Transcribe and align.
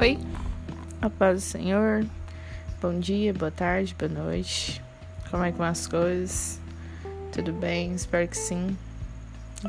Oi, 0.00 0.16
a 1.02 1.10
paz 1.10 1.34
do 1.34 1.40
Senhor, 1.40 2.06
bom 2.80 3.00
dia, 3.00 3.34
boa 3.34 3.50
tarde, 3.50 3.96
boa 3.98 4.08
noite. 4.08 4.80
Como 5.28 5.42
é 5.42 5.50
que 5.50 5.58
vão 5.58 5.66
as 5.66 5.88
coisas? 5.88 6.60
Tudo 7.32 7.52
bem? 7.52 7.92
Espero 7.96 8.28
que 8.28 8.36
sim. 8.36 8.76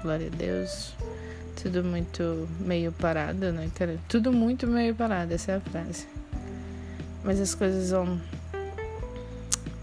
Glória 0.04 0.27
a 0.27 0.29
Deus. 0.29 0.93
Tudo 1.59 1.84
muito 1.84 2.47
meio 2.59 2.91
parado, 2.91 3.52
né? 3.52 3.71
Tudo 4.07 4.31
muito 4.31 4.68
meio 4.68 4.93
parado, 4.93 5.34
essa 5.34 5.54
é 5.54 5.55
a 5.55 5.61
frase. 5.61 6.07
Mas 7.23 7.39
as 7.39 7.55
coisas 7.55 7.89
vão. 7.89 8.21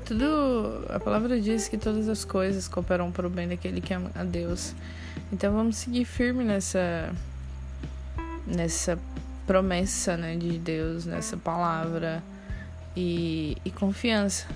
Tudo. 0.05 0.87
A 0.91 1.01
palavra 1.01 1.41
diz 1.41 1.67
que 1.67 1.77
todas 1.77 2.09
as 2.09 2.25
coisas 2.25 2.69
cooperam 2.69 3.11
para 3.11 3.27
o 3.27 3.31
bem 3.31 3.49
daquele 3.49 3.81
que 3.81 3.93
ama 3.93 4.13
a 4.15 4.23
Deus. 4.23 4.77
Então 5.33 5.53
vamos 5.53 5.77
seguir 5.77 6.05
firme 6.05 6.45
nessa. 6.45 7.13
Nessa 8.47 8.97
promessa 9.47 10.17
né, 10.17 10.37
de 10.37 10.59
Deus, 10.59 11.07
nessa 11.07 11.37
palavra 11.37 12.23
e, 12.97 13.57
e 13.65 13.71
confiança. 13.71 14.47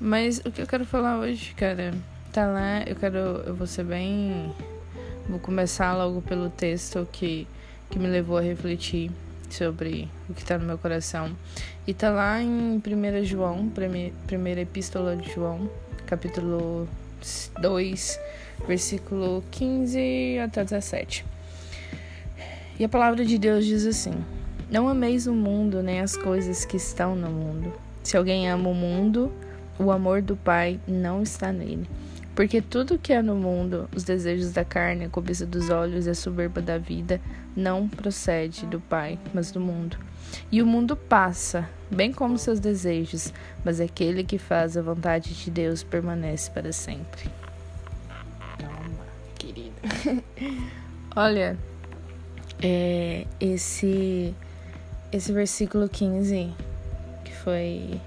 Mas 0.00 0.38
o 0.38 0.50
que 0.50 0.62
eu 0.62 0.66
quero 0.66 0.84
falar 0.84 1.18
hoje, 1.18 1.54
cara, 1.54 1.92
tá 2.32 2.46
lá, 2.46 2.82
eu 2.86 2.96
quero, 2.96 3.18
eu 3.18 3.54
vou 3.54 3.66
ser 3.66 3.84
bem, 3.84 4.52
vou 5.28 5.38
começar 5.38 5.94
logo 5.94 6.22
pelo 6.22 6.50
texto 6.50 7.06
que, 7.10 7.46
que 7.90 7.98
me 7.98 8.08
levou 8.08 8.38
a 8.38 8.40
refletir 8.40 9.10
sobre 9.50 10.08
o 10.28 10.34
que 10.34 10.42
está 10.42 10.58
no 10.58 10.64
meu 10.64 10.78
coração. 10.78 11.36
E 11.86 11.92
tá 11.92 12.10
lá 12.10 12.40
em 12.40 12.76
1 12.76 13.24
João, 13.24 13.70
primeira 14.26 14.60
epístola 14.60 15.16
de 15.16 15.30
João, 15.32 15.70
capítulo 16.06 16.88
2, 17.60 18.20
versículo 18.66 19.44
15 19.50 20.38
até 20.38 20.64
17. 20.64 21.31
E 22.82 22.84
a 22.84 22.88
palavra 22.88 23.24
de 23.24 23.38
Deus 23.38 23.64
diz 23.64 23.86
assim: 23.86 24.24
Não 24.68 24.88
ameis 24.88 25.28
o 25.28 25.32
mundo 25.32 25.84
nem 25.84 26.00
as 26.00 26.16
coisas 26.16 26.64
que 26.64 26.76
estão 26.76 27.14
no 27.14 27.30
mundo. 27.30 27.72
Se 28.02 28.16
alguém 28.16 28.50
ama 28.50 28.68
o 28.68 28.74
mundo, 28.74 29.32
o 29.78 29.92
amor 29.92 30.20
do 30.20 30.36
Pai 30.36 30.80
não 30.84 31.22
está 31.22 31.52
nele. 31.52 31.88
Porque 32.34 32.60
tudo 32.60 32.98
que 32.98 33.12
há 33.12 33.22
no 33.22 33.36
mundo, 33.36 33.88
os 33.94 34.02
desejos 34.02 34.50
da 34.50 34.64
carne, 34.64 35.04
a 35.04 35.08
cobiça 35.08 35.46
dos 35.46 35.70
olhos 35.70 36.08
e 36.08 36.10
a 36.10 36.14
soberba 36.16 36.60
da 36.60 36.76
vida, 36.76 37.20
não 37.54 37.88
procede 37.88 38.66
do 38.66 38.80
Pai, 38.80 39.16
mas 39.32 39.52
do 39.52 39.60
mundo. 39.60 39.96
E 40.50 40.60
o 40.60 40.66
mundo 40.66 40.96
passa, 40.96 41.70
bem 41.88 42.12
como 42.12 42.36
seus 42.36 42.58
desejos, 42.58 43.32
mas 43.64 43.80
aquele 43.80 44.24
que 44.24 44.38
faz 44.38 44.76
a 44.76 44.82
vontade 44.82 45.32
de 45.34 45.52
Deus 45.52 45.84
permanece 45.84 46.50
para 46.50 46.72
sempre. 46.72 47.30
Toma, 48.58 49.06
querida. 49.38 49.70
Olha, 51.14 51.56
é, 52.62 53.26
esse, 53.40 54.34
esse 55.10 55.32
versículo 55.32 55.88
15, 55.88 56.52
que 57.24 57.34
foi 57.34 58.00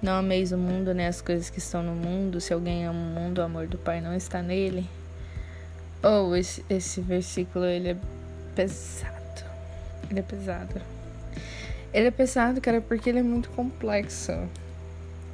não 0.00 0.12
ameis 0.12 0.52
o 0.52 0.58
mundo, 0.58 0.88
nem 0.88 1.04
né, 1.04 1.08
as 1.08 1.20
coisas 1.20 1.50
que 1.50 1.58
estão 1.58 1.82
no 1.82 1.94
mundo. 1.94 2.40
Se 2.40 2.52
alguém 2.52 2.86
ama 2.86 2.98
o 2.98 3.20
mundo, 3.20 3.38
o 3.38 3.42
amor 3.42 3.66
do 3.66 3.76
Pai 3.76 4.00
não 4.00 4.14
está 4.14 4.42
nele. 4.42 4.88
Ou 6.02 6.30
oh, 6.30 6.36
esse, 6.36 6.64
esse 6.70 7.00
versículo, 7.00 7.64
ele 7.64 7.90
é 7.90 7.96
pesado. 8.54 9.44
Ele 10.08 10.20
é 10.20 10.22
pesado. 10.22 10.80
Ele 11.92 12.08
é 12.08 12.10
pesado, 12.10 12.60
cara, 12.60 12.80
porque 12.80 13.10
ele 13.10 13.20
é 13.20 13.22
muito 13.22 13.50
complexo. 13.50 14.32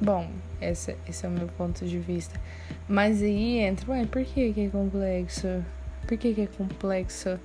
Bom, 0.01 0.31
esse, 0.61 0.95
esse 1.07 1.25
é 1.25 1.29
o 1.29 1.31
meu 1.31 1.47
ponto 1.49 1.85
de 1.85 1.99
vista. 1.99 2.39
Mas 2.87 3.21
aí 3.21 3.59
entra, 3.59 3.91
ué, 3.91 4.05
por 4.05 4.23
que, 4.23 4.53
que 4.53 4.61
é 4.61 4.69
complexo? 4.69 5.63
Por 6.07 6.17
que, 6.17 6.33
que 6.33 6.41
é 6.41 6.47
complexo? 6.47 7.39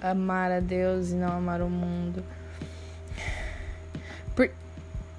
Amar 0.00 0.50
a 0.50 0.60
Deus 0.60 1.10
e 1.10 1.14
não 1.14 1.28
amar 1.28 1.60
o 1.62 1.68
mundo. 1.68 2.24
Por, 4.34 4.50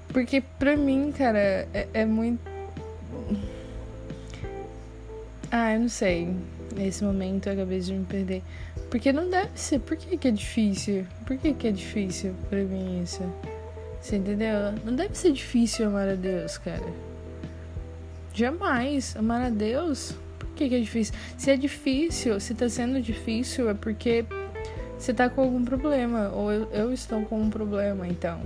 porque 0.08 0.42
pra 0.58 0.76
mim, 0.76 1.12
cara, 1.12 1.68
é, 1.72 1.88
é 1.92 2.04
muito. 2.04 2.40
Ah, 5.50 5.74
eu 5.74 5.80
não 5.80 5.88
sei. 5.88 6.34
Nesse 6.74 7.04
momento 7.04 7.46
eu 7.46 7.52
acabei 7.54 7.80
de 7.80 7.94
me 7.94 8.04
perder. 8.04 8.42
Porque 8.90 9.12
não 9.12 9.28
deve 9.28 9.50
ser. 9.54 9.78
Por 9.80 9.96
que, 9.96 10.16
que 10.16 10.28
é 10.28 10.30
difícil? 10.30 11.06
Por 11.26 11.36
que, 11.36 11.52
que 11.54 11.68
é 11.68 11.72
difícil 11.72 12.34
pra 12.48 12.62
mim 12.62 13.02
isso? 13.02 13.22
Você 14.00 14.16
entendeu? 14.16 14.72
Não 14.84 14.94
deve 14.94 15.16
ser 15.16 15.32
difícil 15.32 15.86
amar 15.88 16.08
a 16.08 16.14
Deus, 16.14 16.58
cara. 16.58 16.86
Jamais. 18.32 19.16
Amar 19.16 19.42
a 19.42 19.50
Deus? 19.50 20.14
Por 20.38 20.48
que, 20.50 20.68
que 20.68 20.74
é 20.74 20.80
difícil? 20.80 21.14
Se 21.36 21.50
é 21.50 21.56
difícil, 21.56 22.38
se 22.38 22.54
tá 22.54 22.68
sendo 22.68 23.00
difícil, 23.00 23.68
é 23.68 23.74
porque 23.74 24.24
você 24.98 25.12
tá 25.12 25.28
com 25.28 25.42
algum 25.42 25.64
problema, 25.64 26.30
ou 26.34 26.50
eu, 26.50 26.68
eu 26.72 26.92
estou 26.92 27.22
com 27.22 27.40
um 27.40 27.50
problema, 27.50 28.06
então. 28.06 28.40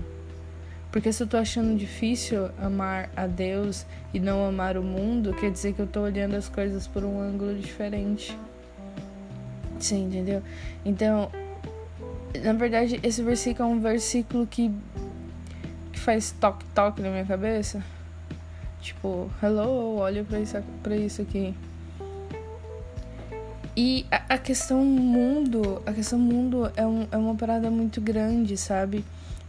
Porque 0.90 1.12
se 1.12 1.22
eu 1.22 1.26
tô 1.26 1.36
achando 1.36 1.76
difícil 1.78 2.50
amar 2.60 3.10
a 3.14 3.26
Deus 3.26 3.86
e 4.12 4.18
não 4.18 4.44
amar 4.44 4.76
o 4.76 4.82
mundo, 4.82 5.32
quer 5.32 5.50
dizer 5.50 5.72
que 5.72 5.80
eu 5.80 5.86
tô 5.86 6.00
olhando 6.00 6.34
as 6.34 6.48
coisas 6.48 6.86
por 6.88 7.04
um 7.04 7.20
ângulo 7.20 7.54
diferente. 7.54 8.36
Sim, 9.78 10.06
entendeu? 10.06 10.42
Então, 10.84 11.30
na 12.42 12.52
verdade, 12.52 12.98
esse 13.02 13.22
versículo 13.22 13.68
é 13.68 13.72
um 13.72 13.80
versículo 13.80 14.46
que, 14.46 14.72
que 15.92 15.98
faz 16.00 16.32
toque-toque 16.32 17.00
na 17.00 17.10
minha 17.10 17.24
cabeça. 17.24 17.82
Tipo, 18.80 19.30
hello, 19.42 19.96
olha 19.96 20.24
pra 20.24 20.40
isso, 20.40 20.56
pra 20.82 20.96
isso 20.96 21.22
aqui. 21.22 21.54
E 23.82 24.04
a, 24.10 24.34
a, 24.34 24.36
questão 24.38 24.84
mundo, 24.84 25.80
a 25.86 25.92
questão 25.94 26.18
mundo 26.18 26.70
é, 26.76 26.86
um, 26.86 27.08
é 27.10 27.16
uma 27.16 27.34
parada 27.34 27.70
muito 27.70 27.98
grande, 27.98 28.54
sabe? 28.54 29.02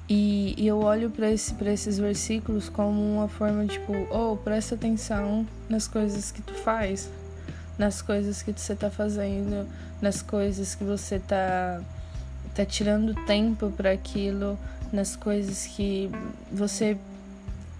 E, 0.07 0.55
e 0.57 0.65
eu 0.65 0.79
olho 0.79 1.09
para 1.09 1.29
esse, 1.29 1.53
esses 1.65 1.99
versículos 1.99 2.69
como 2.69 3.01
uma 3.01 3.27
forma 3.27 3.65
tipo, 3.65 3.91
oh, 4.09 4.37
presta 4.37 4.75
atenção 4.75 5.45
nas 5.67 5.85
coisas 5.85 6.31
que 6.31 6.41
tu 6.41 6.53
faz, 6.53 7.09
nas 7.77 8.01
coisas 8.01 8.41
que 8.41 8.53
você 8.53 8.73
tá 8.73 8.89
fazendo, 8.89 9.67
nas 10.01 10.21
coisas 10.21 10.75
que 10.75 10.85
você 10.85 11.19
tá, 11.19 11.81
tá 12.55 12.63
tirando 12.63 13.13
tempo 13.25 13.69
para 13.71 13.91
aquilo, 13.91 14.57
nas 14.93 15.13
coisas 15.13 15.67
que 15.67 16.09
você 16.49 16.97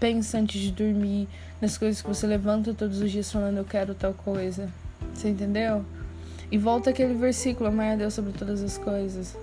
pensa 0.02 0.38
antes 0.38 0.60
de 0.60 0.72
dormir, 0.74 1.30
nas 1.62 1.78
coisas 1.78 2.02
que 2.02 2.10
você 2.10 2.28
levanta 2.28 2.74
todos 2.74 3.00
os 3.00 3.10
dias 3.10 3.32
falando 3.32 3.56
eu 3.56 3.64
quero 3.64 3.96
tal 3.96 4.14
coisa. 4.14 4.68
Você 5.14 5.30
entendeu? 5.30 5.86
E 6.52 6.58
volta 6.58 6.90
aquele 6.90 7.14
versículo: 7.14 7.70
Amai 7.70 7.94
a 7.94 7.96
Deus 7.96 8.14
sobre 8.14 8.34
todas 8.34 8.62
as 8.62 8.78
coisas. 8.78 9.38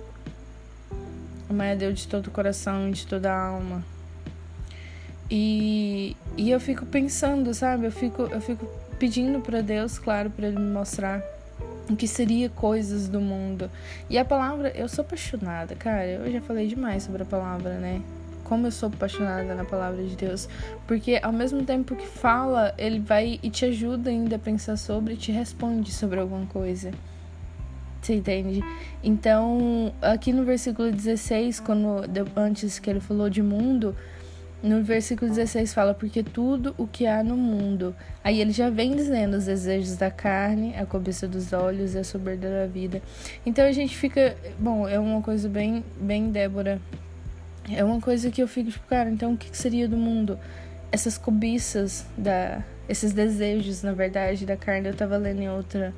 Amai 1.49 1.71
a 1.71 1.75
Deus 1.75 1.99
de 1.99 2.07
todo 2.07 2.27
o 2.27 2.31
coração, 2.31 2.91
de 2.91 3.07
toda 3.07 3.33
a 3.33 3.47
alma. 3.47 3.83
E, 5.31 6.15
e 6.37 6.51
eu 6.51 6.59
fico 6.59 6.85
pensando, 6.85 7.53
sabe? 7.53 7.87
Eu 7.87 7.91
fico, 7.91 8.21
eu 8.23 8.39
fico 8.39 8.67
pedindo 8.99 9.39
para 9.39 9.61
Deus, 9.61 9.97
claro, 9.97 10.29
para 10.29 10.47
Ele 10.47 10.59
me 10.59 10.71
mostrar 10.71 11.23
o 11.89 11.95
que 11.95 12.07
seria 12.07 12.49
coisas 12.49 13.07
do 13.07 13.19
mundo. 13.19 13.69
E 14.09 14.17
a 14.17 14.23
palavra, 14.23 14.69
eu 14.75 14.87
sou 14.87 15.03
apaixonada, 15.03 15.75
cara. 15.75 16.05
Eu 16.05 16.31
já 16.31 16.41
falei 16.41 16.67
demais 16.67 17.03
sobre 17.03 17.23
a 17.23 17.25
palavra, 17.25 17.79
né? 17.79 18.01
Como 18.49 18.65
eu 18.65 18.71
sou 18.71 18.89
apaixonada 18.89 19.53
na 19.53 19.63
palavra 19.63 20.03
de 20.03 20.15
Deus, 20.15 20.49
porque 20.87 21.19
ao 21.21 21.31
mesmo 21.31 21.63
tempo 21.63 21.95
que 21.95 22.07
fala, 22.07 22.73
ele 22.79 22.99
vai 22.99 23.39
e 23.43 23.49
te 23.51 23.63
ajuda 23.63 24.09
ainda 24.09 24.37
a 24.37 24.39
pensar 24.39 24.75
sobre 24.75 25.15
te 25.15 25.31
responde 25.31 25.93
sobre 25.93 26.19
alguma 26.19 26.47
coisa. 26.47 26.89
Você 28.01 28.15
entende? 28.15 28.61
Então, 29.03 29.93
aqui 30.01 30.33
no 30.33 30.43
versículo 30.43 30.91
16, 30.91 31.59
quando 31.59 32.03
antes 32.35 32.79
que 32.79 32.89
ele 32.89 32.99
falou 32.99 33.29
de 33.29 33.43
mundo, 33.43 33.95
no 34.63 34.81
versículo 34.83 35.29
16 35.29 35.73
fala: 35.73 35.93
Porque 35.93 36.23
tudo 36.23 36.73
o 36.77 36.87
que 36.87 37.05
há 37.05 37.23
no 37.23 37.37
mundo. 37.37 37.95
Aí 38.23 38.41
ele 38.41 38.51
já 38.51 38.69
vem 38.69 38.95
dizendo 38.95 39.37
os 39.37 39.45
desejos 39.45 39.95
da 39.95 40.09
carne, 40.09 40.75
a 40.75 40.85
cobiça 40.85 41.27
dos 41.27 41.53
olhos 41.53 41.93
e 41.93 41.99
a 41.99 42.03
soberba 42.03 42.47
da 42.47 42.65
vida. 42.65 43.01
Então 43.45 43.65
a 43.65 43.71
gente 43.71 43.95
fica. 43.95 44.35
Bom, 44.57 44.87
é 44.87 44.97
uma 44.97 45.21
coisa 45.21 45.47
bem, 45.47 45.83
bem 45.99 46.31
Débora 46.31 46.81
é 47.75 47.83
uma 47.83 47.99
coisa 47.99 48.31
que 48.31 48.41
eu 48.41 48.47
fico 48.47 48.71
tipo, 48.71 48.87
cara, 48.87 49.09
então 49.09 49.33
o 49.33 49.37
que 49.37 49.55
seria 49.55 49.87
do 49.87 49.97
mundo? 49.97 50.39
Essas 50.91 51.17
cobiças, 51.17 52.05
da, 52.17 52.63
esses 52.87 53.13
desejos, 53.13 53.83
na 53.83 53.93
verdade, 53.93 54.45
da 54.45 54.57
carne. 54.57 54.87
Eu 54.89 54.95
tava 54.95 55.17
lendo 55.17 55.41
em 55.41 55.49
outra, 55.49 55.93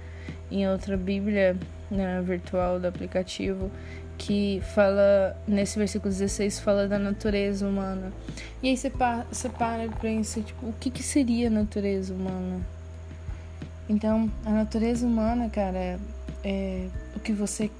em 0.51 0.67
outra 0.67 0.97
Bíblia 0.97 1.55
né, 1.89 2.21
virtual 2.21 2.79
do 2.79 2.87
aplicativo 2.87 3.71
que 4.17 4.61
fala, 4.75 5.35
nesse 5.47 5.79
versículo 5.79 6.11
16, 6.11 6.59
fala 6.59 6.87
da 6.87 6.99
natureza 6.99 7.67
humana. 7.67 8.13
E 8.61 8.69
aí 8.69 8.77
você 8.77 8.87
para, 8.87 9.25
você 9.31 9.49
para 9.49 9.85
e 9.85 9.89
pensa, 9.89 10.41
tipo, 10.41 10.67
o 10.67 10.73
que, 10.73 10.91
que 10.91 11.01
seria 11.01 11.47
a 11.47 11.49
natureza 11.49 12.13
humana? 12.13 12.61
Então, 13.89 14.31
a 14.45 14.51
natureza 14.51 15.07
humana, 15.07 15.49
cara, 15.49 15.77
é, 15.77 15.99
é 16.43 16.87
o 17.15 17.19
que 17.19 17.33
você 17.33 17.71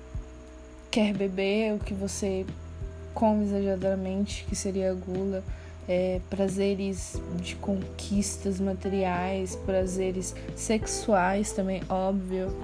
quer 0.89 1.13
beber, 1.13 1.75
o 1.75 1.79
que 1.79 1.93
você 1.93 2.43
come 3.13 3.45
exageradamente, 3.45 4.45
que 4.47 4.55
seria 4.55 4.91
a 4.91 4.93
gula, 4.93 5.43
é, 5.87 6.19
prazeres 6.29 7.21
de 7.41 7.55
conquistas 7.55 8.59
materiais, 8.59 9.55
prazeres 9.55 10.35
sexuais 10.55 11.51
também, 11.51 11.81
óbvio. 11.89 12.55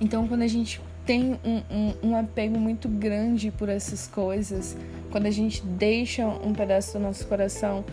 Então, 0.00 0.26
quando 0.26 0.42
a 0.42 0.48
gente 0.48 0.80
tem 1.04 1.38
um, 1.44 1.62
um, 1.70 1.94
um, 2.10 2.16
apego 2.16 2.58
muito 2.58 2.88
grande 2.88 3.50
por 3.50 3.68
essas 3.68 4.06
coisas, 4.06 4.76
quando 5.10 5.26
a 5.26 5.30
gente 5.30 5.62
deixa 5.62 6.26
um 6.26 6.52
pedaço 6.52 6.94
do 6.94 6.98
nosso 7.00 7.26
coração, 7.26 7.84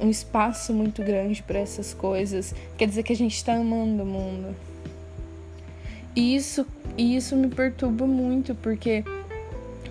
um 0.00 0.08
espaço 0.08 0.72
muito 0.72 1.02
grande 1.02 1.42
para 1.42 1.58
essas 1.58 1.94
coisas, 1.94 2.54
quer 2.76 2.86
dizer 2.86 3.02
que 3.02 3.12
a 3.12 3.16
gente 3.16 3.34
está 3.34 3.54
amando 3.54 4.02
o 4.02 4.06
mundo. 4.06 4.54
E 6.14 6.36
isso, 6.36 6.66
e 6.96 7.16
isso 7.16 7.36
me 7.36 7.48
perturba 7.48 8.06
muito, 8.06 8.54
porque 8.56 9.04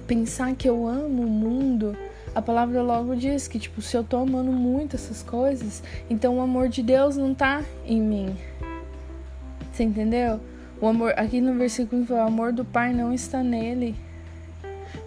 pensar 0.08 0.56
que 0.56 0.68
eu 0.68 0.88
amo 0.88 1.24
o 1.24 1.28
mundo, 1.28 1.96
a 2.34 2.42
palavra 2.42 2.82
logo 2.82 3.16
diz 3.16 3.48
que, 3.48 3.60
tipo, 3.60 3.82
se 3.82 3.98
eu 3.98 4.04
tô 4.04 4.18
amando 4.18 4.52
muito 4.52 4.96
essas 4.96 5.22
coisas, 5.22 5.84
então 6.10 6.38
o 6.38 6.42
amor 6.42 6.70
de 6.70 6.82
Deus 6.82 7.18
não 7.18 7.34
tá 7.34 7.64
em 7.86 8.02
mim. 8.02 8.36
Você 9.72 9.84
entendeu? 9.84 10.40
O 10.80 10.88
amor, 10.88 11.14
aqui 11.18 11.42
no 11.42 11.54
versículo 11.56 12.06
o 12.10 12.16
amor 12.16 12.54
do 12.54 12.64
Pai 12.64 12.94
não 12.94 13.14
está 13.14 13.44
nele. 13.44 13.96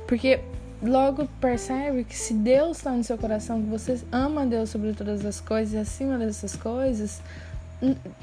Porque 0.06 0.41
logo 0.82 1.29
percebe 1.41 2.05
que 2.05 2.17
se 2.17 2.35
Deus 2.35 2.79
está 2.79 2.91
no 2.91 3.05
seu 3.05 3.17
coração, 3.17 3.62
que 3.62 3.69
você 3.69 4.00
ama 4.11 4.44
Deus 4.44 4.70
sobre 4.70 4.93
todas 4.93 5.25
as 5.25 5.41
coisas, 5.41 5.75
acima 5.81 6.19
dessas 6.19 6.56
coisas, 6.56 7.23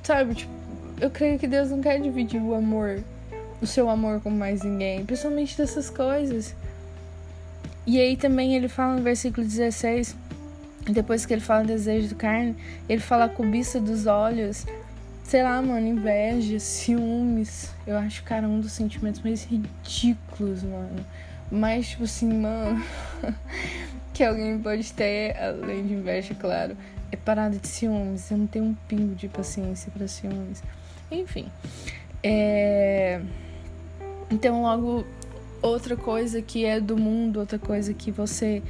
sabe, 0.03 0.35
tipo, 0.35 0.51
eu 0.99 1.09
creio 1.09 1.39
que 1.39 1.47
Deus 1.47 1.69
não 1.69 1.79
quer 1.79 2.01
dividir 2.01 2.41
o 2.41 2.53
amor, 2.53 2.99
o 3.61 3.65
seu 3.65 3.89
amor 3.89 4.19
com 4.21 4.29
mais 4.29 4.63
ninguém, 4.63 5.05
principalmente 5.05 5.57
dessas 5.57 5.89
coisas. 5.89 6.53
E 7.87 8.01
aí 8.01 8.17
também 8.17 8.53
ele 8.53 8.67
fala 8.67 8.97
no 8.97 9.01
versículo 9.01 9.47
16, 9.47 10.13
depois 10.91 11.25
que 11.25 11.33
ele 11.33 11.41
fala 11.41 11.63
desejo 11.63 12.09
do 12.09 12.15
carne, 12.15 12.53
ele 12.89 12.99
fala 12.99 13.29
cobiça 13.29 13.79
dos 13.79 14.05
olhos. 14.05 14.65
Sei 15.23 15.41
lá, 15.41 15.61
mano, 15.61 15.87
inveja, 15.87 16.59
ciúmes. 16.59 17.73
Eu 17.87 17.97
acho, 17.97 18.23
cara, 18.23 18.45
um 18.45 18.59
dos 18.59 18.73
sentimentos 18.73 19.21
mais 19.21 19.45
ridículos, 19.45 20.63
mano. 20.63 21.05
Mas, 21.49 21.87
tipo 21.87 22.03
assim, 22.03 22.31
mano, 22.33 22.83
que 24.13 24.21
alguém 24.21 24.59
pode 24.59 24.91
ter, 24.91 25.37
além 25.37 25.87
de 25.87 25.93
inveja, 25.93 26.35
claro, 26.35 26.75
é 27.09 27.15
parada 27.15 27.57
de 27.57 27.69
ciúmes. 27.69 28.29
Eu 28.29 28.37
não 28.37 28.47
tenho 28.47 28.65
um 28.65 28.73
pingo 28.73 29.15
de 29.15 29.29
paciência 29.29 29.89
para 29.95 30.09
ciúmes. 30.09 30.61
Enfim. 31.09 31.49
É... 32.21 33.21
Então, 34.29 34.61
logo 34.61 35.05
outra 35.61 35.95
coisa 35.95 36.41
que 36.41 36.65
é 36.65 36.79
do 36.79 36.97
mundo, 36.97 37.39
outra 37.39 37.59
coisa 37.59 37.93
que 37.93 38.11
você 38.11 38.61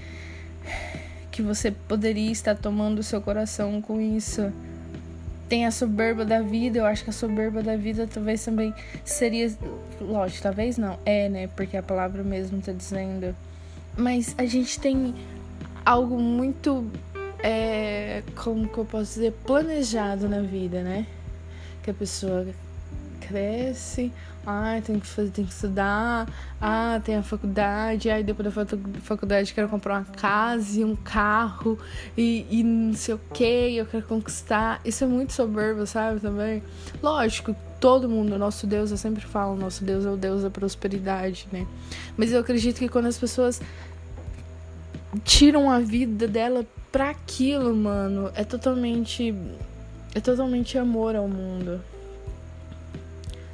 que 1.38 1.42
você 1.44 1.70
poderia 1.70 2.32
estar 2.32 2.56
tomando 2.56 2.98
o 2.98 3.04
seu 3.04 3.22
coração 3.22 3.80
com 3.80 4.02
isso. 4.02 4.52
Tem 5.48 5.68
a 5.68 5.72
soberba 5.72 6.26
da 6.26 6.42
vida, 6.42 6.80
eu 6.80 6.86
acho 6.86 7.04
que 7.04 7.12
a 7.12 7.14
soberba 7.14 7.62
da 7.62 7.78
vida 7.78 8.10
talvez 8.12 8.44
também 8.44 8.74
seria. 9.06 9.56
Lógico, 10.02 10.42
talvez 10.42 10.80
não, 10.80 10.98
é, 11.06 11.30
né? 11.30 11.48
Porque 11.56 11.78
a 11.78 11.84
palavra 11.84 12.24
mesmo 12.24 12.60
tá 12.60 12.72
dizendo. 12.72 13.36
Mas 13.96 14.34
a 14.36 14.46
gente 14.46 14.80
tem 14.80 15.14
algo 15.86 16.20
muito. 16.20 16.90
É, 17.44 18.24
como 18.36 18.68
que 18.68 18.78
eu 18.80 18.86
posso 18.86 19.14
dizer? 19.14 19.32
Planejado 19.46 20.28
na 20.28 20.42
vida, 20.42 20.82
né? 20.82 21.06
Que 21.84 21.92
a 21.92 21.94
pessoa 21.94 22.48
cresce, 23.28 24.12
ah, 24.46 24.80
tem 24.82 24.98
que 24.98 25.06
fazer, 25.06 25.30
tem 25.32 25.46
que 25.46 25.52
estudar, 25.52 26.26
ah, 26.62 27.02
tem 27.04 27.18
a 27.18 27.24
faculdade, 27.24 28.10
aí 28.10 28.24
depois 28.24 28.54
da 28.54 28.78
faculdade 29.02 29.54
quero 29.54 29.68
comprar 29.68 29.96
uma 29.96 30.06
casa 30.06 30.80
e 30.80 30.86
um 30.86 30.96
carro 30.96 31.78
e, 32.18 32.46
e 32.50 32.64
não 32.64 32.94
sei 32.94 33.16
o 33.16 33.20
que, 33.34 33.76
eu 33.76 33.86
quero 33.86 34.06
conquistar. 34.06 34.80
Isso 34.86 35.04
é 35.04 35.08
muito 35.08 35.34
soberbo, 35.34 35.86
sabe, 35.86 36.22
também. 36.22 36.64
Lógico, 37.04 37.54
todo 37.82 38.08
mundo, 38.08 38.38
nosso 38.38 38.66
Deus, 38.66 38.90
eu 38.90 38.98
sempre 38.98 39.26
falo, 39.26 39.58
nosso 39.58 39.84
Deus 39.84 40.06
é 40.06 40.10
o 40.10 40.16
Deus 40.18 40.44
da 40.44 40.50
prosperidade, 40.50 41.50
né? 41.52 41.68
Mas 42.16 42.32
eu 42.32 42.40
acredito 42.40 42.80
que 42.80 42.88
quando 42.88 43.08
as 43.08 43.18
pessoas 43.18 43.62
tiram 45.26 45.70
a 45.70 45.80
vida 45.80 46.26
dela 46.26 46.66
pra 46.90 47.10
aquilo, 47.10 47.76
mano, 47.76 48.32
é 48.34 48.46
totalmente. 48.46 49.36
É 50.16 50.20
totalmente 50.20 50.78
amor 50.78 51.16
ao 51.16 51.28
mundo 51.28 51.80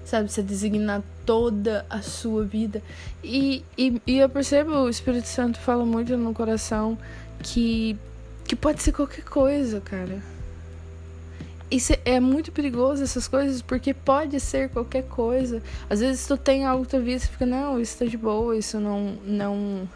sabe? 0.05 0.31
Você 0.31 0.41
designar 0.41 1.01
toda 1.25 1.85
a 1.89 2.01
sua 2.01 2.43
vida. 2.43 2.81
E, 3.23 3.63
e, 3.77 4.01
e 4.05 4.17
eu 4.17 4.29
percebo, 4.29 4.71
o 4.71 4.89
Espírito 4.89 5.27
Santo 5.27 5.59
fala 5.59 5.85
muito 5.85 6.15
no 6.17 6.33
coração 6.33 6.97
que, 7.41 7.97
que 8.45 8.55
pode 8.55 8.81
ser 8.81 8.91
qualquer 8.91 9.23
coisa, 9.23 9.79
cara. 9.81 10.21
Isso 11.71 11.93
é 12.05 12.19
muito 12.19 12.51
perigoso 12.51 13.01
essas 13.01 13.27
coisas, 13.27 13.61
porque 13.61 13.93
pode 13.93 14.39
ser 14.39 14.69
qualquer 14.69 15.03
coisa. 15.03 15.61
Às 15.89 16.01
vezes 16.01 16.27
tu 16.27 16.37
tem 16.37 16.65
algo 16.65 16.83
na 16.83 16.89
tua 16.89 16.99
vida 16.99 17.23
e 17.23 17.27
fica, 17.27 17.45
não, 17.45 17.79
isso 17.79 17.97
tá 17.97 18.05
de 18.05 18.17
boa, 18.17 18.55
isso 18.55 18.79
não, 18.79 19.17
não, 19.25 19.89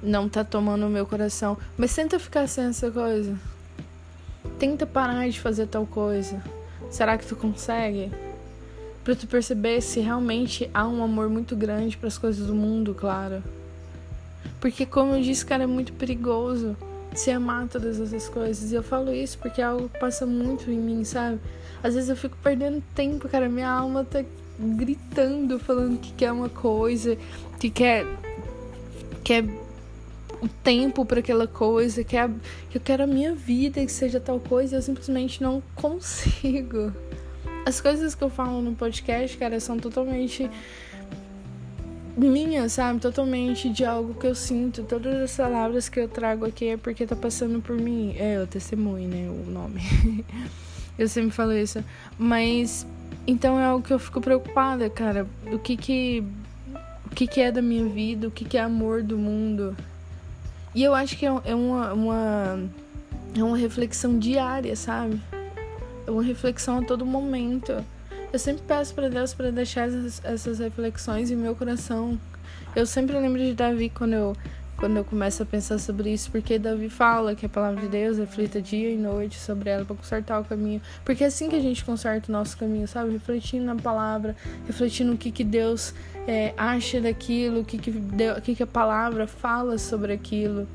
não 0.00 0.28
tá 0.28 0.44
tomando 0.44 0.86
o 0.86 0.90
meu 0.90 1.04
coração. 1.04 1.58
Mas 1.76 1.94
tenta 1.94 2.18
ficar 2.20 2.46
sem 2.46 2.66
essa 2.66 2.90
coisa. 2.92 3.36
Tenta 4.58 4.86
parar 4.86 5.28
de 5.28 5.40
fazer 5.40 5.66
tal 5.66 5.84
coisa. 5.84 6.40
Será 6.90 7.18
que 7.18 7.26
tu 7.26 7.34
consegue? 7.34 8.12
Para 9.08 9.16
tu 9.16 9.26
perceber 9.26 9.80
se 9.80 10.00
realmente 10.00 10.68
há 10.74 10.86
um 10.86 11.02
amor 11.02 11.30
muito 11.30 11.56
grande 11.56 11.96
para 11.96 12.08
as 12.08 12.18
coisas 12.18 12.46
do 12.46 12.54
mundo, 12.54 12.94
claro. 12.94 13.42
Porque 14.60 14.84
como 14.84 15.14
eu 15.14 15.22
disse, 15.22 15.46
cara, 15.46 15.64
é 15.64 15.66
muito 15.66 15.94
perigoso 15.94 16.76
se 17.14 17.30
amar 17.30 17.66
todas 17.68 17.98
essas 17.98 18.28
coisas. 18.28 18.70
E 18.70 18.74
eu 18.74 18.82
falo 18.82 19.10
isso 19.10 19.38
porque 19.38 19.62
é 19.62 19.64
algo 19.64 19.88
que 19.88 19.98
passa 19.98 20.26
muito 20.26 20.70
em 20.70 20.78
mim, 20.78 21.04
sabe? 21.04 21.40
Às 21.82 21.94
vezes 21.94 22.10
eu 22.10 22.16
fico 22.16 22.36
perdendo 22.42 22.84
tempo, 22.94 23.26
cara, 23.30 23.48
minha 23.48 23.70
alma 23.70 24.04
tá 24.04 24.22
gritando, 24.58 25.58
falando 25.58 25.98
que 25.98 26.12
quer 26.12 26.30
uma 26.30 26.50
coisa, 26.50 27.16
que 27.58 27.70
quer 27.70 28.04
quer 29.24 29.42
o 30.42 30.48
tempo 30.62 31.06
para 31.06 31.20
aquela 31.20 31.46
coisa, 31.46 32.04
que, 32.04 32.14
é, 32.14 32.28
que 32.68 32.76
eu 32.76 32.82
quero 32.82 33.04
a 33.04 33.06
minha 33.06 33.34
vida 33.34 33.80
que 33.80 33.90
seja 33.90 34.20
tal 34.20 34.38
coisa, 34.38 34.74
e 34.74 34.78
eu 34.78 34.82
simplesmente 34.82 35.42
não 35.42 35.62
consigo 35.74 36.92
as 37.68 37.82
coisas 37.82 38.14
que 38.14 38.24
eu 38.24 38.30
falo 38.30 38.62
no 38.62 38.74
podcast, 38.74 39.36
cara, 39.36 39.60
são 39.60 39.78
totalmente 39.78 40.50
minhas, 42.16 42.72
sabe? 42.72 42.98
Totalmente 42.98 43.68
de 43.68 43.84
algo 43.84 44.14
que 44.14 44.26
eu 44.26 44.34
sinto. 44.34 44.82
Todas 44.84 45.14
as 45.16 45.36
palavras 45.36 45.86
que 45.88 46.00
eu 46.00 46.08
trago 46.08 46.46
aqui 46.46 46.68
é 46.68 46.76
porque 46.78 47.06
tá 47.06 47.14
passando 47.14 47.60
por 47.60 47.76
mim. 47.76 48.16
É, 48.18 48.40
o 48.42 48.46
testemunho, 48.46 49.06
né? 49.06 49.28
O 49.28 49.50
nome. 49.50 49.82
eu 50.98 51.06
sempre 51.08 51.30
falo 51.30 51.52
isso. 51.52 51.84
Mas 52.18 52.86
então 53.26 53.60
é 53.60 53.66
algo 53.66 53.86
que 53.86 53.92
eu 53.92 53.98
fico 53.98 54.18
preocupada, 54.18 54.88
cara. 54.88 55.26
O 55.52 55.58
que 55.58 55.76
que 55.76 56.24
o 57.04 57.10
que 57.10 57.26
que 57.26 57.40
é 57.40 57.52
da 57.52 57.60
minha 57.60 57.84
vida? 57.84 58.28
O 58.28 58.30
que 58.30 58.46
que 58.46 58.56
é 58.56 58.62
amor 58.62 59.02
do 59.02 59.18
mundo? 59.18 59.76
E 60.74 60.82
eu 60.82 60.94
acho 60.94 61.18
que 61.18 61.26
é, 61.26 61.40
é 61.44 61.54
uma, 61.54 61.92
uma 61.92 62.70
é 63.36 63.44
uma 63.44 63.58
reflexão 63.58 64.18
diária, 64.18 64.74
sabe? 64.74 65.20
Uma 66.10 66.22
reflexão 66.22 66.78
a 66.78 66.84
todo 66.84 67.04
momento. 67.04 67.84
Eu 68.32 68.38
sempre 68.38 68.62
peço 68.66 68.94
para 68.94 69.08
Deus 69.08 69.32
para 69.32 69.50
deixar 69.50 69.88
essas, 69.88 70.24
essas 70.24 70.58
reflexões 70.58 71.30
em 71.30 71.36
meu 71.36 71.54
coração. 71.54 72.18
Eu 72.76 72.86
sempre 72.86 73.18
lembro 73.18 73.40
de 73.40 73.54
Davi 73.54 73.90
quando 73.90 74.12
eu 74.12 74.36
quando 74.78 74.96
eu 74.96 75.04
começo 75.04 75.42
a 75.42 75.46
pensar 75.46 75.76
sobre 75.78 76.12
isso, 76.12 76.30
porque 76.30 76.56
Davi 76.56 76.88
fala 76.88 77.34
que 77.34 77.44
a 77.44 77.48
palavra 77.48 77.80
de 77.80 77.88
Deus 77.88 78.16
reflita 78.16 78.62
dia 78.62 78.88
e 78.90 78.96
noite 78.96 79.36
sobre 79.36 79.68
ela 79.70 79.84
para 79.84 79.96
consertar 79.96 80.40
o 80.40 80.44
caminho. 80.44 80.80
Porque 81.04 81.24
é 81.24 81.26
assim 81.26 81.48
que 81.48 81.56
a 81.56 81.60
gente 81.60 81.84
conserta 81.84 82.30
o 82.30 82.32
nosso 82.32 82.56
caminho, 82.56 82.86
sabe? 82.86 83.10
Refletindo 83.10 83.64
na 83.64 83.74
palavra, 83.74 84.36
refletindo 84.68 85.12
o 85.12 85.16
que, 85.16 85.32
que 85.32 85.42
Deus 85.42 85.92
é, 86.28 86.54
acha 86.56 87.00
daquilo, 87.00 87.60
o 87.60 87.64
que, 87.64 87.76
que, 87.76 87.90
Deus, 87.90 88.38
o 88.38 88.40
que, 88.40 88.54
que 88.54 88.62
a 88.62 88.68
palavra 88.68 89.26
fala 89.26 89.78
sobre 89.78 90.12
aquilo. 90.12 90.68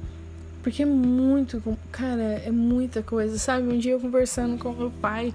Porque 0.63 0.83
é 0.83 0.85
muito, 0.85 1.61
cara, 1.91 2.23
é 2.23 2.49
muita 2.49 3.03
coisa, 3.03 3.37
sabe? 3.37 3.67
Um 3.67 3.77
dia 3.77 3.91
eu 3.91 3.99
conversando 3.99 4.57
com 4.57 4.71
meu 4.71 4.89
pai, 4.89 5.33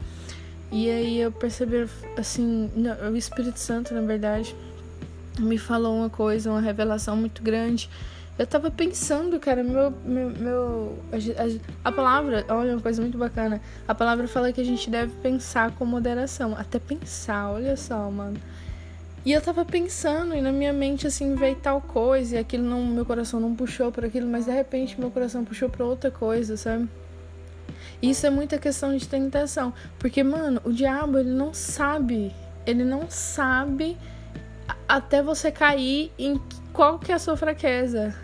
e 0.72 0.90
aí 0.90 1.20
eu 1.20 1.30
percebi, 1.30 1.86
assim, 2.16 2.70
o 3.10 3.14
Espírito 3.14 3.60
Santo, 3.60 3.94
na 3.94 4.00
verdade, 4.00 4.56
me 5.38 5.58
falou 5.58 5.96
uma 5.96 6.10
coisa, 6.10 6.50
uma 6.50 6.60
revelação 6.60 7.16
muito 7.16 7.42
grande. 7.42 7.88
Eu 8.38 8.46
tava 8.46 8.70
pensando, 8.70 9.38
cara, 9.40 9.64
meu. 9.64 9.92
meu, 10.04 10.30
meu 10.30 10.98
a, 11.12 11.88
a, 11.88 11.92
palavra, 11.92 12.44
olha, 12.48 12.74
uma 12.74 12.80
coisa 12.80 13.02
muito 13.02 13.18
bacana. 13.18 13.60
A 13.86 13.94
palavra 13.94 14.28
fala 14.28 14.52
que 14.52 14.60
a 14.60 14.64
gente 14.64 14.88
deve 14.88 15.12
pensar 15.20 15.72
com 15.72 15.84
moderação. 15.84 16.54
Até 16.56 16.78
pensar, 16.78 17.50
olha 17.50 17.76
só, 17.76 18.08
mano. 18.10 18.38
E 19.24 19.32
eu 19.32 19.40
tava 19.40 19.64
pensando, 19.64 20.34
e 20.34 20.40
na 20.40 20.52
minha 20.52 20.72
mente 20.72 21.06
assim 21.06 21.34
veio 21.34 21.56
tal 21.56 21.80
coisa, 21.80 22.36
e 22.36 22.38
aquilo 22.38 22.64
não, 22.64 22.84
meu 22.86 23.04
coração 23.04 23.40
não 23.40 23.54
puxou 23.54 23.90
para 23.90 24.06
aquilo, 24.06 24.28
mas 24.28 24.46
de 24.46 24.52
repente 24.52 24.98
meu 24.98 25.10
coração 25.10 25.44
puxou 25.44 25.68
para 25.68 25.84
outra 25.84 26.10
coisa, 26.10 26.56
sabe? 26.56 26.88
Isso 28.00 28.26
é 28.26 28.30
muita 28.30 28.58
questão 28.58 28.96
de 28.96 29.06
tentação, 29.06 29.74
porque 29.98 30.22
mano, 30.22 30.60
o 30.64 30.72
diabo 30.72 31.18
ele 31.18 31.30
não 31.30 31.52
sabe, 31.52 32.32
ele 32.64 32.84
não 32.84 33.10
sabe 33.10 33.96
até 34.88 35.22
você 35.22 35.50
cair 35.50 36.12
em 36.18 36.40
qual 36.72 36.98
que 36.98 37.10
é 37.10 37.14
a 37.14 37.18
sua 37.18 37.36
fraqueza. 37.36 38.14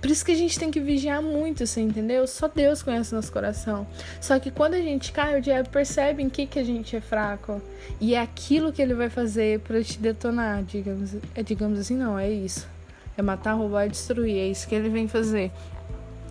Por 0.00 0.10
isso 0.10 0.24
que 0.24 0.32
a 0.32 0.36
gente 0.36 0.58
tem 0.58 0.70
que 0.70 0.80
vigiar 0.80 1.22
muito, 1.22 1.66
você 1.66 1.80
entendeu? 1.80 2.26
Só 2.26 2.48
Deus 2.48 2.82
conhece 2.82 3.14
nosso 3.14 3.32
coração. 3.32 3.86
Só 4.20 4.38
que 4.38 4.50
quando 4.50 4.74
a 4.74 4.80
gente 4.80 5.12
cai, 5.12 5.38
o 5.38 5.42
diabo 5.42 5.68
percebe 5.68 6.22
em 6.22 6.28
que, 6.28 6.46
que 6.46 6.58
a 6.58 6.64
gente 6.64 6.94
é 6.94 7.00
fraco. 7.00 7.60
E 8.00 8.14
é 8.14 8.20
aquilo 8.20 8.72
que 8.72 8.82
ele 8.82 8.94
vai 8.94 9.08
fazer 9.08 9.60
para 9.60 9.82
te 9.82 9.98
detonar, 9.98 10.62
digamos, 10.62 11.14
é, 11.34 11.42
digamos 11.42 11.78
assim, 11.78 11.96
não, 11.96 12.18
é 12.18 12.30
isso. 12.30 12.68
É 13.16 13.22
matar, 13.22 13.54
roubar 13.54 13.86
e 13.86 13.88
destruir, 13.88 14.36
é 14.36 14.48
isso 14.48 14.68
que 14.68 14.74
ele 14.74 14.90
vem 14.90 15.08
fazer. 15.08 15.50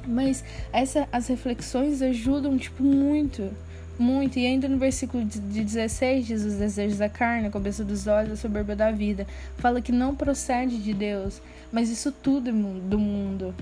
Mas 0.08 0.44
essa, 0.72 1.08
as 1.12 1.28
reflexões 1.28 2.02
ajudam, 2.02 2.58
tipo, 2.58 2.84
muito 2.84 3.52
muito. 3.98 4.38
E 4.38 4.46
ainda 4.46 4.68
no 4.68 4.78
versículo 4.78 5.24
de 5.24 5.40
16 5.40 6.26
diz 6.26 6.44
os 6.44 6.56
desejos 6.56 6.98
da 6.98 7.10
carne, 7.10 7.48
a 7.48 7.52
cabeça 7.52 7.84
dos 7.84 8.08
olhos, 8.08 8.34
a 8.34 8.36
soberba 8.36 8.76
da 8.76 8.92
vida. 8.92 9.26
Fala 9.58 9.82
que 9.82 9.92
não 9.92 10.16
procede 10.16 10.78
de 10.78 10.94
Deus, 10.94 11.42
mas 11.72 11.90
isso 11.90 12.12
tudo 12.12 12.50
é 12.50 12.54
do 12.54 13.00
mundo. 13.00 13.54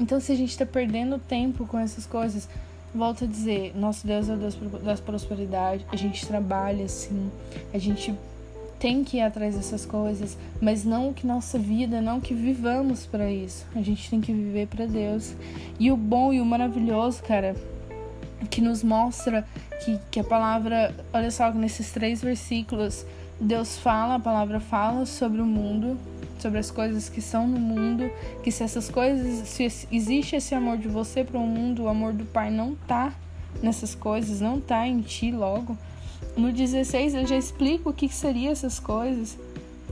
Então, 0.00 0.18
se 0.18 0.32
a 0.32 0.34
gente 0.34 0.50
está 0.50 0.66
perdendo 0.66 1.18
tempo 1.18 1.66
com 1.66 1.78
essas 1.78 2.06
coisas, 2.06 2.48
volto 2.94 3.24
a 3.24 3.26
dizer: 3.26 3.72
nosso 3.76 4.06
Deus 4.06 4.28
é 4.28 4.34
o 4.34 4.36
Deus 4.36 4.56
das 4.82 5.00
prosperidade. 5.00 5.86
A 5.90 5.96
gente 5.96 6.26
trabalha 6.26 6.84
assim, 6.84 7.30
a 7.72 7.78
gente 7.78 8.14
tem 8.78 9.04
que 9.04 9.18
ir 9.18 9.20
atrás 9.20 9.54
dessas 9.54 9.86
coisas, 9.86 10.36
mas 10.60 10.84
não 10.84 11.12
que 11.12 11.24
nossa 11.24 11.56
vida, 11.56 12.00
não 12.00 12.20
que 12.20 12.34
vivamos 12.34 13.06
para 13.06 13.30
isso. 13.30 13.64
A 13.76 13.80
gente 13.80 14.10
tem 14.10 14.20
que 14.20 14.32
viver 14.32 14.66
para 14.66 14.86
Deus. 14.86 15.34
E 15.78 15.92
o 15.92 15.96
bom 15.96 16.32
e 16.32 16.40
o 16.40 16.44
maravilhoso, 16.44 17.22
cara, 17.22 17.54
que 18.50 18.60
nos 18.60 18.82
mostra 18.82 19.46
que, 19.84 19.98
que 20.10 20.20
a 20.20 20.24
palavra, 20.24 20.94
olha 21.12 21.30
só, 21.30 21.50
nesses 21.52 21.90
três 21.90 22.22
versículos, 22.22 23.04
Deus 23.40 23.78
fala, 23.78 24.16
a 24.16 24.20
palavra 24.20 24.60
fala 24.60 25.04
sobre 25.04 25.40
o 25.40 25.46
mundo, 25.46 25.98
sobre 26.38 26.58
as 26.58 26.70
coisas 26.70 27.08
que 27.08 27.20
são 27.20 27.46
no 27.46 27.58
mundo, 27.58 28.10
que 28.42 28.50
se 28.50 28.62
essas 28.62 28.88
coisas, 28.88 29.48
se 29.48 29.64
existe 29.90 30.36
esse 30.36 30.54
amor 30.54 30.78
de 30.78 30.88
você 30.88 31.24
para 31.24 31.38
o 31.38 31.46
mundo, 31.46 31.84
o 31.84 31.88
amor 31.88 32.12
do 32.12 32.24
Pai 32.24 32.50
não 32.50 32.74
tá 32.86 33.12
nessas 33.62 33.94
coisas, 33.94 34.40
não 34.40 34.60
tá 34.60 34.86
em 34.86 35.00
ti 35.00 35.30
logo. 35.30 35.76
No 36.36 36.52
16 36.52 37.14
ele 37.14 37.26
já 37.26 37.36
explica 37.36 37.88
o 37.88 37.92
que, 37.92 38.08
que 38.08 38.14
seria 38.14 38.50
essas 38.50 38.78
coisas. 38.78 39.36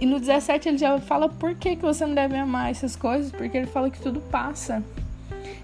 E 0.00 0.06
no 0.06 0.18
17 0.18 0.68
ele 0.68 0.78
já 0.78 0.98
fala 0.98 1.28
por 1.28 1.54
que, 1.54 1.76
que 1.76 1.82
você 1.82 2.06
não 2.06 2.14
deve 2.14 2.36
amar 2.36 2.70
essas 2.70 2.96
coisas, 2.96 3.30
porque 3.30 3.56
ele 3.56 3.66
fala 3.66 3.90
que 3.90 4.00
tudo 4.00 4.20
passa. 4.20 4.82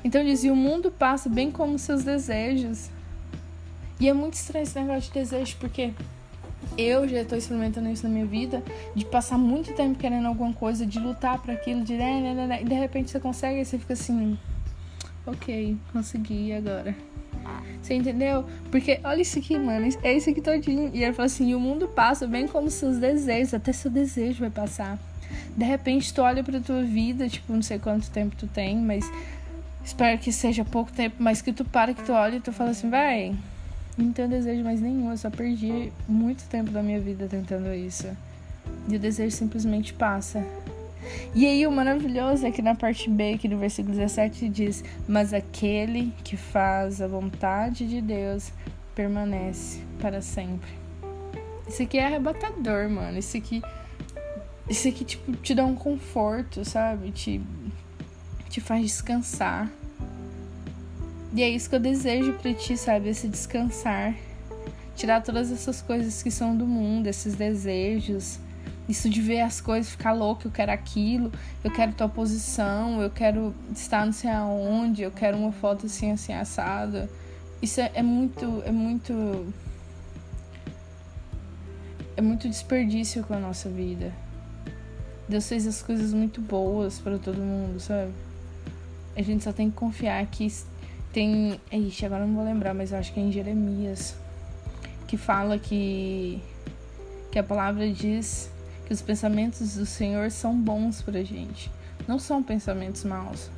Então 0.04 0.22
dizia: 0.22 0.52
o 0.52 0.56
mundo 0.56 0.90
passa 0.90 1.28
bem 1.28 1.50
como 1.50 1.78
seus 1.78 2.04
desejos. 2.04 2.90
E 3.98 4.08
é 4.08 4.12
muito 4.12 4.34
estranho 4.34 4.64
esse 4.64 4.78
negócio 4.78 5.12
de 5.12 5.20
desejo, 5.20 5.56
porque 5.58 5.92
eu 6.76 7.08
já 7.08 7.22
estou 7.22 7.38
experimentando 7.38 7.88
isso 7.88 8.02
na 8.06 8.12
minha 8.12 8.26
vida, 8.26 8.62
de 8.94 9.04
passar 9.04 9.38
muito 9.38 9.72
tempo 9.74 9.98
querendo 9.98 10.26
alguma 10.26 10.52
coisa, 10.52 10.84
de 10.84 10.98
lutar 10.98 11.40
para 11.40 11.54
aquilo, 11.54 11.82
de 11.82 11.94
né, 11.94 12.34
né, 12.34 12.46
né, 12.46 12.62
e 12.62 12.64
de 12.64 12.74
repente 12.74 13.10
você 13.10 13.20
consegue 13.20 13.60
e 13.60 13.64
você 13.64 13.78
fica 13.78 13.94
assim, 13.94 14.38
ok, 15.26 15.76
consegui 15.92 16.52
agora. 16.52 16.94
Você 17.80 17.94
entendeu? 17.94 18.44
Porque 18.70 19.00
olha 19.04 19.22
isso 19.22 19.38
aqui, 19.38 19.56
mano, 19.56 19.88
é 20.02 20.16
isso 20.16 20.28
aqui 20.28 20.40
todinho. 20.40 20.90
E 20.92 21.04
ele 21.04 21.12
falou 21.12 21.26
assim: 21.26 21.54
o 21.54 21.60
mundo 21.60 21.86
passa 21.86 22.26
bem 22.26 22.48
como 22.48 22.68
seus 22.68 22.98
desejos, 22.98 23.54
até 23.54 23.72
seu 23.72 23.88
desejo 23.88 24.40
vai 24.40 24.50
passar. 24.50 24.98
De 25.56 25.64
repente 25.64 26.12
tu 26.12 26.22
olha 26.22 26.42
pra 26.42 26.58
tua 26.60 26.82
vida, 26.82 27.28
tipo, 27.28 27.52
não 27.52 27.62
sei 27.62 27.78
quanto 27.78 28.10
tempo 28.10 28.34
tu 28.36 28.48
tem, 28.48 28.76
mas 28.76 29.08
espero 29.84 30.18
que 30.18 30.32
seja 30.32 30.64
pouco 30.64 30.90
tempo, 30.90 31.16
mas 31.18 31.40
que 31.40 31.52
tu 31.52 31.64
para, 31.64 31.94
que 31.94 32.02
tu 32.02 32.12
olha 32.12 32.36
e 32.36 32.40
tu 32.40 32.52
fala 32.52 32.70
assim, 32.70 32.90
vai, 32.90 33.34
não 33.96 34.12
tenho 34.12 34.28
desejo 34.28 34.62
mais 34.62 34.80
nenhum, 34.80 35.10
eu 35.10 35.16
só 35.16 35.30
perdi 35.30 35.92
muito 36.06 36.44
tempo 36.48 36.70
da 36.70 36.82
minha 36.82 37.00
vida 37.00 37.26
tentando 37.26 37.72
isso. 37.72 38.08
E 38.88 38.96
o 38.96 38.98
desejo 38.98 39.34
simplesmente 39.34 39.94
passa. 39.94 40.44
E 41.34 41.46
aí 41.46 41.66
o 41.66 41.70
maravilhoso 41.70 42.46
é 42.46 42.50
que 42.50 42.62
na 42.62 42.74
parte 42.74 43.08
B, 43.08 43.34
aqui 43.34 43.48
no 43.48 43.58
versículo 43.58 43.94
17, 43.94 44.48
diz: 44.48 44.84
Mas 45.06 45.32
aquele 45.32 46.12
que 46.24 46.36
faz 46.36 47.00
a 47.00 47.06
vontade 47.06 47.86
de 47.86 48.00
Deus 48.00 48.52
permanece 48.94 49.80
para 50.00 50.20
sempre. 50.20 50.70
Isso 51.68 51.82
aqui 51.82 51.98
é 51.98 52.06
arrebatador, 52.06 52.88
mano. 52.88 53.18
Isso 53.18 53.36
aqui. 53.36 53.62
Isso 54.68 54.88
aqui, 54.88 55.04
tipo, 55.04 55.32
te 55.36 55.54
dá 55.54 55.64
um 55.64 55.76
conforto, 55.76 56.64
sabe? 56.64 57.12
Te, 57.12 57.40
te 58.48 58.60
faz 58.60 58.82
descansar. 58.82 59.70
E 61.36 61.42
é 61.42 61.50
isso 61.50 61.68
que 61.68 61.74
eu 61.74 61.80
desejo 61.80 62.32
para 62.32 62.54
ti, 62.54 62.78
sabe? 62.78 63.10
Esse 63.10 63.28
descansar. 63.28 64.14
Tirar 64.96 65.20
todas 65.20 65.52
essas 65.52 65.82
coisas 65.82 66.22
que 66.22 66.30
são 66.30 66.56
do 66.56 66.66
mundo, 66.66 67.08
esses 67.08 67.34
desejos. 67.34 68.38
Isso 68.88 69.10
de 69.10 69.20
ver 69.20 69.42
as 69.42 69.60
coisas, 69.60 69.90
ficar 69.90 70.12
louco, 70.12 70.46
eu 70.46 70.50
quero 70.50 70.72
aquilo, 70.72 71.30
eu 71.62 71.70
quero 71.70 71.92
tua 71.92 72.08
posição, 72.08 73.02
eu 73.02 73.10
quero 73.10 73.54
estar 73.74 74.06
não 74.06 74.14
sei 74.14 74.30
aonde, 74.30 75.02
eu 75.02 75.10
quero 75.10 75.36
uma 75.36 75.52
foto 75.52 75.84
assim, 75.84 76.10
assim, 76.10 76.32
assada. 76.32 77.06
Isso 77.60 77.82
é, 77.82 77.90
é 77.92 78.02
muito, 78.02 78.62
é 78.64 78.72
muito. 78.72 79.52
É 82.16 82.22
muito 82.22 82.48
desperdício 82.48 83.22
com 83.24 83.34
a 83.34 83.38
nossa 83.38 83.68
vida. 83.68 84.10
Deus 85.28 85.46
fez 85.46 85.66
as 85.66 85.82
coisas 85.82 86.14
muito 86.14 86.40
boas 86.40 86.98
para 86.98 87.18
todo 87.18 87.36
mundo, 87.36 87.78
sabe? 87.78 88.10
A 89.14 89.20
gente 89.20 89.44
só 89.44 89.52
tem 89.52 89.68
que 89.70 89.76
confiar 89.76 90.24
que 90.26 90.46
tem. 91.16 91.58
Ixi, 91.72 92.04
agora 92.04 92.26
não 92.26 92.34
vou 92.34 92.44
lembrar, 92.44 92.74
mas 92.74 92.92
eu 92.92 92.98
acho 92.98 93.10
que 93.10 93.18
é 93.18 93.22
em 93.22 93.32
Jeremias. 93.32 94.14
Que 95.08 95.16
fala 95.16 95.58
que. 95.58 96.38
Que 97.32 97.38
a 97.38 97.42
palavra 97.42 97.90
diz 97.90 98.50
que 98.84 98.92
os 98.92 99.00
pensamentos 99.00 99.76
do 99.76 99.86
Senhor 99.86 100.30
são 100.30 100.54
bons 100.54 101.00
pra 101.00 101.24
gente. 101.24 101.70
Não 102.06 102.18
são 102.18 102.42
pensamentos 102.42 103.02
maus. 103.02 103.50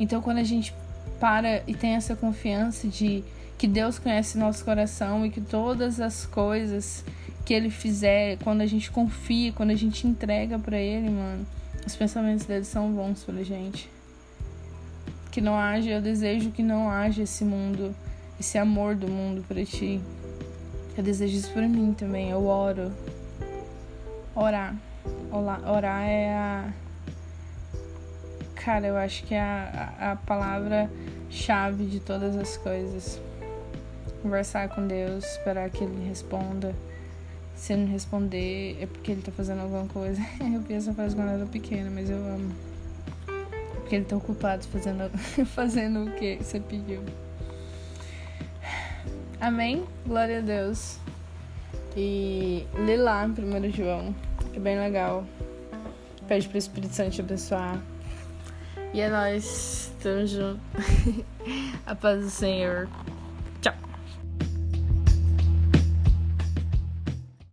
Então 0.00 0.20
quando 0.20 0.38
a 0.38 0.42
gente 0.42 0.74
para 1.20 1.62
e 1.64 1.74
tem 1.74 1.94
essa 1.94 2.16
confiança 2.16 2.88
de 2.88 3.22
que 3.56 3.68
Deus 3.68 3.98
conhece 3.98 4.36
nosso 4.36 4.64
coração 4.64 5.24
e 5.24 5.30
que 5.30 5.40
todas 5.40 6.00
as 6.00 6.26
coisas 6.26 7.04
que 7.44 7.54
ele 7.54 7.70
fizer, 7.70 8.36
quando 8.38 8.62
a 8.62 8.66
gente 8.66 8.90
confia, 8.90 9.52
quando 9.52 9.70
a 9.70 9.76
gente 9.76 10.08
entrega 10.08 10.58
para 10.58 10.78
ele, 10.78 11.08
mano, 11.08 11.46
os 11.86 11.94
pensamentos 11.94 12.46
dele 12.46 12.64
são 12.64 12.90
bons 12.92 13.22
pra 13.22 13.42
gente 13.44 13.88
que 15.30 15.40
não 15.40 15.58
haja, 15.58 15.90
eu 15.90 16.02
desejo 16.02 16.50
que 16.50 16.62
não 16.62 16.90
haja 16.90 17.22
esse 17.22 17.44
mundo, 17.44 17.94
esse 18.38 18.58
amor 18.58 18.94
do 18.94 19.08
mundo 19.08 19.44
para 19.46 19.64
ti. 19.64 20.00
Eu 20.96 21.04
desejo 21.04 21.36
isso 21.36 21.52
para 21.52 21.66
mim 21.66 21.94
também. 21.94 22.30
Eu 22.30 22.46
oro. 22.46 22.92
Orar. 24.34 24.74
Orar 25.32 26.02
é 26.02 26.34
a. 26.34 26.72
Cara, 28.54 28.86
eu 28.86 28.96
acho 28.96 29.24
que 29.24 29.34
é 29.34 29.40
a, 29.40 30.12
a 30.12 30.16
palavra-chave 30.16 31.86
de 31.86 32.00
todas 32.00 32.36
as 32.36 32.56
coisas. 32.58 33.20
Conversar 34.22 34.68
com 34.68 34.86
Deus, 34.86 35.24
esperar 35.24 35.70
que 35.70 35.82
Ele 35.82 36.06
responda. 36.06 36.74
Se 37.54 37.72
ele 37.72 37.84
não 37.84 37.92
responder, 37.92 38.76
é 38.80 38.86
porque 38.86 39.12
Ele 39.12 39.22
tá 39.22 39.32
fazendo 39.32 39.60
alguma 39.62 39.86
coisa. 39.86 40.20
Eu 40.40 40.60
vi 40.60 40.74
essa 40.74 40.92
frase 40.92 41.14
quando 41.14 41.28
eu 41.28 41.34
era 41.34 41.46
pequena, 41.46 41.90
mas 41.90 42.10
eu 42.10 42.16
amo. 42.16 42.52
Porque 43.90 43.96
ele 43.96 44.04
tá 44.04 44.16
ocupado 44.16 44.64
fazendo, 44.68 45.10
fazendo 45.46 46.04
o 46.04 46.12
que 46.12 46.36
você 46.36 46.60
pediu. 46.60 47.02
Amém? 49.40 49.84
Glória 50.06 50.38
a 50.38 50.40
Deus. 50.40 50.96
E 51.96 52.64
lê 52.86 52.96
lá 52.96 53.26
em 53.26 53.30
1 53.30 53.72
João, 53.72 54.14
que 54.52 54.58
é 54.58 54.60
bem 54.60 54.78
legal. 54.78 55.24
Pede 56.28 56.48
pro 56.48 56.56
Espírito 56.56 56.94
Santo 56.94 57.10
te 57.10 57.20
abençoar. 57.20 57.82
E 58.94 59.00
é 59.00 59.10
nóis. 59.10 59.92
Tamo 60.00 60.24
junto. 60.24 60.60
a 61.84 61.92
paz 61.96 62.22
do 62.22 62.30
Senhor. 62.30 62.88